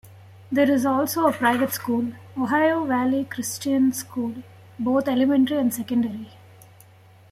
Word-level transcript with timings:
There 0.51 0.67
is 0.71 0.83
also 0.83 1.27
a 1.27 1.31
private 1.31 1.73
school: 1.73 2.13
Ohio 2.35 2.85
Valley 2.87 3.23
Christian 3.23 3.93
School, 3.93 4.33
both 4.79 5.07
elementary 5.07 5.59
and 5.59 5.71
secondary. 5.71 6.29